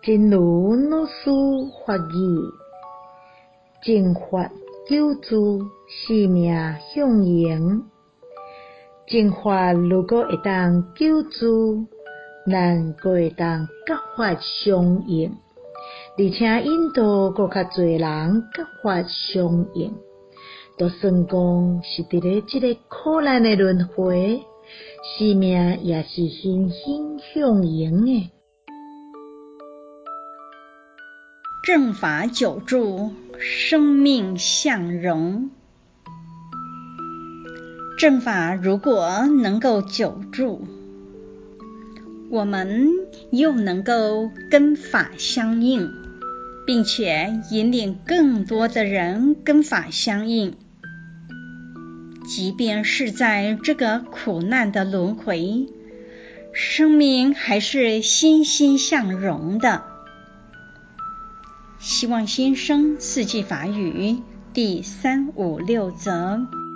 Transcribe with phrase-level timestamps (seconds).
[0.00, 1.12] 真如老师
[1.84, 2.52] 法语，
[3.82, 4.50] 正法
[4.88, 5.58] 救助，
[5.88, 6.54] 生命
[6.94, 7.82] 向荣。
[9.08, 11.86] 正法如果会当救助，
[12.50, 15.32] 咱阁会当甲法相应，
[16.16, 19.92] 而且引导阁较侪人甲法相应，
[20.78, 24.42] 都算讲是伫咧即个苦难的轮回，
[25.18, 28.30] 生命也是欣欣向荣诶。
[31.68, 35.50] 正法久住，生命向荣。
[37.98, 40.66] 正法如果能够久住，
[42.30, 42.88] 我们
[43.30, 45.90] 又能够跟法相应，
[46.66, 50.54] 并且引领更多的人跟法相应，
[52.26, 55.66] 即便是在这个苦难的轮回，
[56.54, 59.97] 生命还是欣欣向荣的。
[61.78, 66.67] 希望先生四季法语第三五六则。